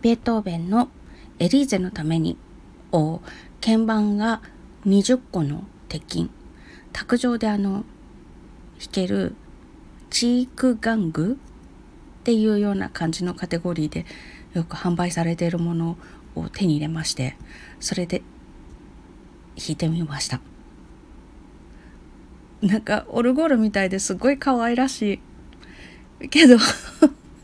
[0.00, 0.88] ベートーベンの
[1.38, 2.36] エリーゼのために
[2.92, 3.20] を
[3.60, 4.42] 鍵盤が
[4.86, 6.30] 20個の鉄筋。
[6.92, 7.84] 卓上であの
[8.78, 9.34] 弾ける
[10.10, 11.36] チーク玩具っ
[12.24, 14.06] ていうような感じのカテゴリーで
[14.54, 15.98] よく販売されているもの
[16.34, 17.36] を手に入れまして
[17.80, 18.22] それで
[19.56, 20.40] 弾いてみました。
[22.62, 25.20] なんかオルゴールみたいですごい可愛らし
[26.20, 26.28] い。
[26.28, 26.56] けど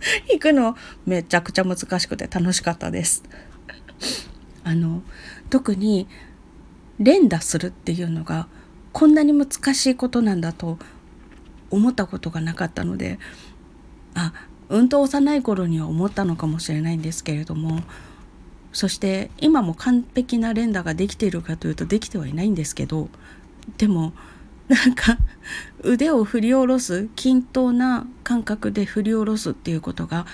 [0.28, 0.76] 弾くの
[1.06, 3.22] めちゃくちゃ難しくて楽しかったです。
[4.64, 5.02] あの
[5.48, 6.06] 特に
[6.98, 8.46] 連打するっていうのが
[8.92, 10.78] こんなに難しいことなんだと
[11.70, 13.18] 思ったことがなかったので
[14.14, 14.32] あ
[14.68, 17.80] うんと幼い頃には思ったのかもしれないんですけれども
[18.72, 23.08] そして今も完璧な連打ができているかというとできてはいないんですけど
[23.78, 24.12] でも
[24.70, 25.18] なんか
[25.82, 30.26] 腕を振り下ろす均等な感覚で振り下ろすっていうことが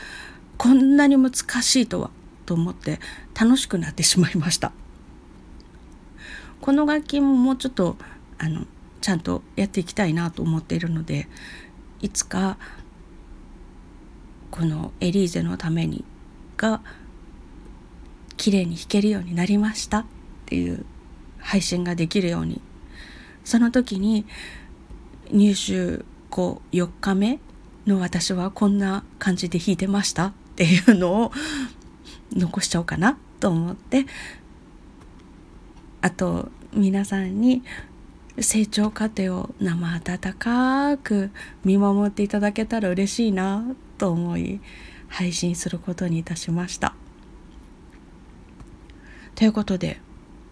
[0.58, 2.10] こんなに難しいとは
[2.44, 3.00] と思って
[3.34, 4.72] 楽しくなってしまいました。
[6.60, 7.96] この楽器ももうちょっと
[8.36, 8.66] あの
[9.00, 11.28] ちゃんとやっていきたいなと思っているので
[12.02, 12.58] いつか
[14.50, 16.04] このエリーゼのために
[16.58, 16.82] が
[18.36, 20.04] 綺麗に弾けるようになりましたっ
[20.46, 20.84] ていう
[21.38, 22.60] 配信ができるように
[23.46, 24.26] その時に
[25.30, 27.38] 入手後4日目
[27.86, 31.32] の私はこんな感じで弾いてましたっていうのを
[32.32, 34.04] 残しちゃおうかなと思って
[36.02, 37.62] あと皆さんに
[38.40, 41.30] 成長過程を生温かく
[41.64, 43.64] 見守っていただけたら嬉しいな
[43.96, 44.60] と思い
[45.06, 46.94] 配信することにいたしました。
[49.36, 50.00] ということで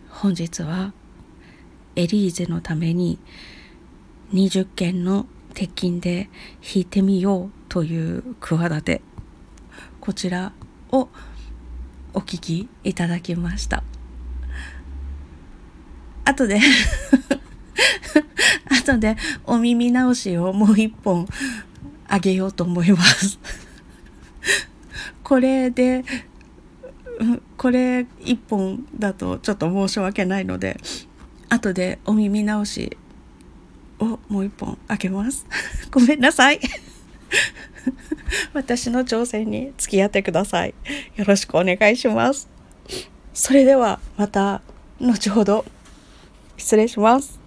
[0.08, 0.92] 本日は
[1.96, 3.18] エリーゼのために
[4.32, 6.28] 20件の鉄筋で
[6.60, 9.00] 弾いてみようという企て
[10.00, 10.52] こちら
[10.90, 11.08] を
[12.12, 13.82] お聞きいただきました。
[16.24, 16.60] 後で
[18.70, 21.26] 後でお耳直しをもう一本
[22.08, 23.38] あげようと思います。
[25.22, 26.04] これで
[27.56, 30.78] これ一本だとちょっと申し訳ないので
[31.54, 32.98] 後でお耳直し
[34.00, 35.46] をもう一本あげます。
[35.90, 36.60] ごめんなさい。
[38.52, 40.74] 私の挑戦に付き合ってください。
[41.16, 42.48] よろしくお願いします。
[43.32, 44.62] それではまた
[45.00, 45.64] 後ほど。
[46.56, 47.43] 失礼します。